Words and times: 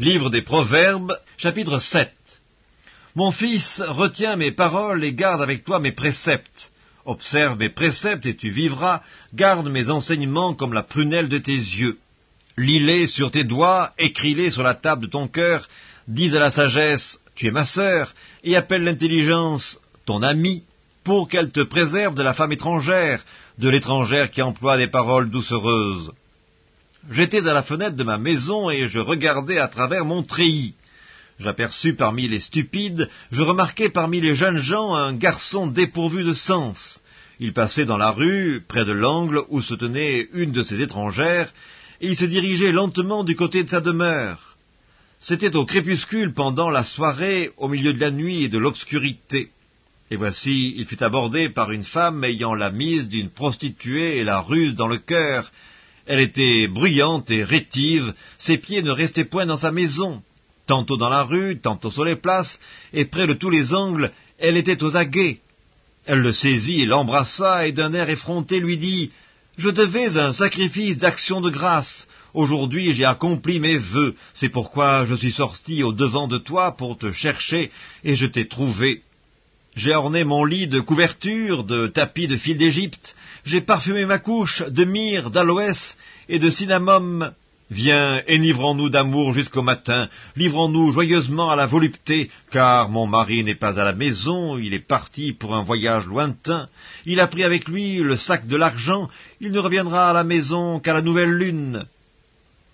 Livre 0.00 0.30
des 0.30 0.40
Proverbes, 0.40 1.14
chapitre 1.36 1.78
7 1.78 2.10
Mon 3.16 3.32
fils, 3.32 3.82
retiens 3.86 4.34
mes 4.34 4.50
paroles 4.50 5.04
et 5.04 5.12
garde 5.12 5.42
avec 5.42 5.62
toi 5.62 5.78
mes 5.78 5.92
préceptes. 5.92 6.72
Observe 7.04 7.58
mes 7.58 7.68
préceptes 7.68 8.24
et 8.24 8.34
tu 8.34 8.50
vivras, 8.50 9.02
garde 9.34 9.68
mes 9.68 9.90
enseignements 9.90 10.54
comme 10.54 10.72
la 10.72 10.82
prunelle 10.82 11.28
de 11.28 11.36
tes 11.36 11.52
yeux. 11.52 11.98
Lis-les 12.56 13.08
sur 13.08 13.30
tes 13.30 13.44
doigts, 13.44 13.92
écris-les 13.98 14.50
sur 14.50 14.62
la 14.62 14.72
table 14.72 15.02
de 15.02 15.10
ton 15.10 15.28
cœur, 15.28 15.68
dis 16.08 16.34
à 16.34 16.40
la 16.40 16.50
sagesse, 16.50 17.20
tu 17.34 17.48
es 17.48 17.50
ma 17.50 17.66
sœur, 17.66 18.14
et 18.42 18.56
appelle 18.56 18.84
l'intelligence, 18.84 19.78
ton 20.06 20.22
ami, 20.22 20.64
pour 21.04 21.28
qu'elle 21.28 21.52
te 21.52 21.60
préserve 21.60 22.14
de 22.14 22.22
la 22.22 22.32
femme 22.32 22.52
étrangère, 22.52 23.22
de 23.58 23.68
l'étrangère 23.68 24.30
qui 24.30 24.40
emploie 24.40 24.78
des 24.78 24.88
paroles 24.88 25.28
doucereuses. 25.28 26.10
J'étais 27.08 27.46
à 27.46 27.54
la 27.54 27.62
fenêtre 27.62 27.96
de 27.96 28.04
ma 28.04 28.18
maison 28.18 28.68
et 28.68 28.88
je 28.88 28.98
regardais 28.98 29.58
à 29.58 29.68
travers 29.68 30.04
mon 30.04 30.22
treillis. 30.22 30.74
J'aperçus 31.38 31.94
parmi 31.94 32.28
les 32.28 32.40
stupides, 32.40 33.08
je 33.30 33.40
remarquai 33.40 33.88
parmi 33.88 34.20
les 34.20 34.34
jeunes 34.34 34.58
gens 34.58 34.94
un 34.94 35.14
garçon 35.14 35.66
dépourvu 35.66 36.22
de 36.22 36.34
sens. 36.34 37.00
Il 37.38 37.54
passait 37.54 37.86
dans 37.86 37.96
la 37.96 38.10
rue, 38.10 38.62
près 38.68 38.84
de 38.84 38.92
l'angle 38.92 39.42
où 39.48 39.62
se 39.62 39.72
tenait 39.72 40.28
une 40.34 40.52
de 40.52 40.62
ces 40.62 40.82
étrangères, 40.82 41.54
et 42.02 42.08
il 42.08 42.16
se 42.16 42.26
dirigeait 42.26 42.72
lentement 42.72 43.24
du 43.24 43.34
côté 43.34 43.64
de 43.64 43.70
sa 43.70 43.80
demeure. 43.80 44.58
C'était 45.20 45.56
au 45.56 45.64
crépuscule 45.64 46.34
pendant 46.34 46.68
la 46.68 46.84
soirée, 46.84 47.50
au 47.56 47.68
milieu 47.68 47.94
de 47.94 48.00
la 48.00 48.10
nuit 48.10 48.44
et 48.44 48.48
de 48.50 48.58
l'obscurité. 48.58 49.50
Et 50.10 50.16
voici, 50.16 50.74
il 50.76 50.84
fut 50.84 51.02
abordé 51.02 51.48
par 51.48 51.72
une 51.72 51.84
femme 51.84 52.22
ayant 52.24 52.54
la 52.54 52.70
mise 52.70 53.08
d'une 53.08 53.30
prostituée 53.30 54.18
et 54.18 54.24
la 54.24 54.40
ruse 54.40 54.74
dans 54.74 54.88
le 54.88 54.98
cœur, 54.98 55.50
elle 56.06 56.20
était 56.20 56.66
bruyante 56.66 57.30
et 57.30 57.44
rétive, 57.44 58.14
ses 58.38 58.58
pieds 58.58 58.82
ne 58.82 58.90
restaient 58.90 59.24
point 59.24 59.46
dans 59.46 59.56
sa 59.56 59.72
maison. 59.72 60.22
Tantôt 60.66 60.96
dans 60.96 61.08
la 61.08 61.24
rue, 61.24 61.58
tantôt 61.60 61.90
sur 61.90 62.04
les 62.04 62.16
places, 62.16 62.60
et 62.92 63.04
près 63.04 63.26
de 63.26 63.34
tous 63.34 63.50
les 63.50 63.74
angles, 63.74 64.12
elle 64.38 64.56
était 64.56 64.82
aux 64.82 64.96
aguets. 64.96 65.40
Elle 66.06 66.20
le 66.20 66.32
saisit 66.32 66.86
l'embrassa, 66.86 67.66
et 67.66 67.72
d'un 67.72 67.92
air 67.92 68.08
effronté 68.08 68.60
lui 68.60 68.78
dit 68.78 69.10
«Je 69.58 69.68
devais 69.68 70.16
un 70.16 70.32
sacrifice 70.32 70.98
d'action 70.98 71.40
de 71.40 71.50
grâce. 71.50 72.06
Aujourd'hui 72.32 72.92
j'ai 72.92 73.04
accompli 73.04 73.58
mes 73.58 73.78
vœux, 73.78 74.14
c'est 74.32 74.48
pourquoi 74.48 75.04
je 75.04 75.14
suis 75.14 75.32
sorti 75.32 75.82
au 75.82 75.92
devant 75.92 76.28
de 76.28 76.38
toi 76.38 76.76
pour 76.76 76.96
te 76.96 77.12
chercher, 77.12 77.70
et 78.04 78.14
je 78.14 78.26
t'ai 78.26 78.46
trouvé. 78.46 79.02
J'ai 79.76 79.94
orné 79.94 80.24
mon 80.24 80.44
lit 80.44 80.66
de 80.66 80.80
couvertures, 80.80 81.64
de 81.64 81.86
tapis 81.86 82.26
de 82.26 82.36
fil 82.36 82.58
d'Égypte, 82.58 83.14
j'ai 83.44 83.60
parfumé 83.60 84.04
ma 84.04 84.18
couche 84.18 84.62
de 84.62 84.84
myrrhe, 84.84 85.30
d'aloès 85.30 85.96
et 86.28 86.38
de 86.38 86.50
cinnamome. 86.50 87.32
Viens, 87.70 88.20
enivrons-nous 88.28 88.90
d'amour 88.90 89.32
jusqu'au 89.32 89.62
matin, 89.62 90.08
livrons-nous 90.34 90.92
joyeusement 90.92 91.50
à 91.50 91.56
la 91.56 91.66
volupté, 91.66 92.28
car 92.50 92.90
mon 92.90 93.06
mari 93.06 93.44
n'est 93.44 93.54
pas 93.54 93.80
à 93.80 93.84
la 93.84 93.92
maison, 93.92 94.58
il 94.58 94.74
est 94.74 94.80
parti 94.80 95.32
pour 95.32 95.54
un 95.54 95.62
voyage 95.62 96.04
lointain, 96.06 96.68
il 97.06 97.20
a 97.20 97.28
pris 97.28 97.44
avec 97.44 97.68
lui 97.68 97.98
le 97.98 98.16
sac 98.16 98.48
de 98.48 98.56
l'argent, 98.56 99.08
il 99.40 99.52
ne 99.52 99.60
reviendra 99.60 100.10
à 100.10 100.12
la 100.12 100.24
maison 100.24 100.80
qu'à 100.80 100.94
la 100.94 101.00
nouvelle 101.00 101.30
lune. 101.30 101.84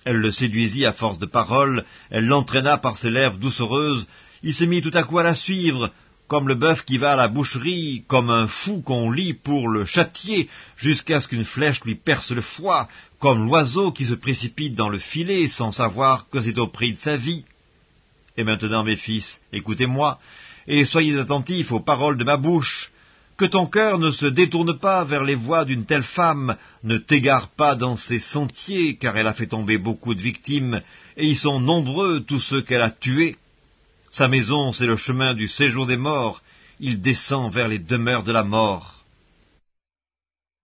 Elle 0.06 0.16
le 0.16 0.32
séduisit 0.32 0.86
à 0.86 0.94
force 0.94 1.18
de 1.18 1.26
paroles, 1.26 1.84
elle 2.08 2.26
l'entraîna 2.26 2.78
par 2.78 2.96
ses 2.96 3.10
lèvres 3.10 3.36
doucereuses, 3.36 4.06
il 4.42 4.54
se 4.54 4.64
mit 4.64 4.80
tout 4.80 4.90
à 4.94 5.02
coup 5.02 5.18
à 5.18 5.24
la 5.24 5.34
suivre, 5.34 5.92
comme 6.28 6.48
le 6.48 6.54
bœuf 6.54 6.84
qui 6.84 6.98
va 6.98 7.12
à 7.12 7.16
la 7.16 7.28
boucherie, 7.28 8.04
comme 8.08 8.30
un 8.30 8.48
fou 8.48 8.80
qu'on 8.80 9.10
lit 9.10 9.34
pour 9.34 9.68
le 9.68 9.84
châtier, 9.84 10.48
jusqu'à 10.76 11.20
ce 11.20 11.28
qu'une 11.28 11.44
flèche 11.44 11.82
lui 11.84 11.94
perce 11.94 12.32
le 12.32 12.40
foie, 12.40 12.88
comme 13.20 13.46
l'oiseau 13.46 13.92
qui 13.92 14.04
se 14.04 14.14
précipite 14.14 14.74
dans 14.74 14.88
le 14.88 14.98
filet 14.98 15.48
sans 15.48 15.72
savoir 15.72 16.26
que 16.30 16.40
c'est 16.40 16.58
au 16.58 16.66
prix 16.66 16.92
de 16.92 16.98
sa 16.98 17.16
vie. 17.16 17.44
Et 18.36 18.44
maintenant, 18.44 18.84
mes 18.84 18.96
fils, 18.96 19.40
écoutez-moi, 19.52 20.18
et 20.66 20.84
soyez 20.84 21.18
attentifs 21.18 21.72
aux 21.72 21.80
paroles 21.80 22.18
de 22.18 22.24
ma 22.24 22.36
bouche. 22.36 22.90
Que 23.36 23.44
ton 23.44 23.66
cœur 23.66 23.98
ne 23.98 24.10
se 24.10 24.26
détourne 24.26 24.78
pas 24.78 25.04
vers 25.04 25.22
les 25.22 25.34
voies 25.34 25.66
d'une 25.66 25.84
telle 25.84 26.02
femme, 26.02 26.56
ne 26.82 26.96
t'égare 26.96 27.50
pas 27.50 27.74
dans 27.74 27.96
ses 27.96 28.18
sentiers, 28.18 28.96
car 28.96 29.16
elle 29.16 29.26
a 29.26 29.34
fait 29.34 29.46
tomber 29.46 29.76
beaucoup 29.78 30.14
de 30.14 30.22
victimes, 30.22 30.80
et 31.16 31.26
ils 31.26 31.36
sont 31.36 31.60
nombreux 31.60 32.20
tous 32.20 32.40
ceux 32.40 32.62
qu'elle 32.62 32.80
a 32.80 32.90
tués. 32.90 33.36
Sa 34.16 34.28
maison, 34.28 34.72
c'est 34.72 34.86
le 34.86 34.96
chemin 34.96 35.34
du 35.34 35.46
séjour 35.46 35.86
des 35.86 35.98
morts. 35.98 36.40
Il 36.80 37.02
descend 37.02 37.52
vers 37.52 37.68
les 37.68 37.78
demeures 37.78 38.22
de 38.22 38.32
la 38.32 38.44
mort. 38.44 38.95